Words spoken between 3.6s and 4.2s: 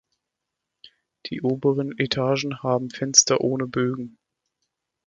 Bögen.